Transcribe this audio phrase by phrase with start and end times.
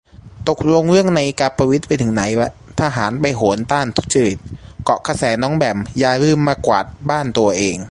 [0.49, 4.39] ตกลงเรื่องนาฬิกาประวิตรไปถึงไหนละ ทหารไปโหนต้านทุจริต
[4.83, 7.77] เกาะกระแสน้องแบม อย่าลืมมากวาดบ้านตัวเอง